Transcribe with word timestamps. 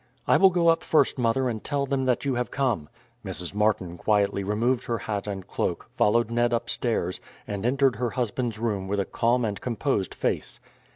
"I 0.27 0.35
will 0.37 0.49
go 0.49 0.67
up 0.69 0.81
first, 0.81 1.19
mother, 1.19 1.47
and 1.47 1.63
tell 1.63 1.85
them 1.85 2.05
that 2.05 2.25
you 2.25 2.33
have 2.33 2.49
come." 2.49 2.89
Mrs. 3.23 3.53
Martin 3.53 3.99
quietly 3.99 4.43
removed 4.43 4.85
her 4.85 4.97
hat 4.97 5.27
and 5.27 5.45
cloak, 5.47 5.91
followed 5.95 6.31
Ned 6.31 6.53
upstairs, 6.53 7.21
and 7.47 7.63
entered 7.67 7.97
her 7.97 8.09
husband's 8.09 8.57
room 8.57 8.87
with 8.87 8.99
a 8.99 9.05
calm 9.05 9.45
and 9.45 9.61
composed 9.61 10.15
face. 10.15 10.59